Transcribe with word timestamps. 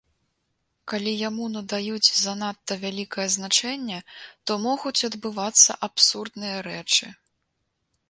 Калі 0.93 1.11
яму 1.29 1.45
надаюць 1.55 2.13
занадта 2.23 2.79
вялікае 2.85 3.27
значэнне, 3.37 3.99
то 4.49 4.61
могуць 4.67 4.97
адбывацца 5.13 5.81
абсурдныя 5.91 6.57
рэчы. 6.73 7.07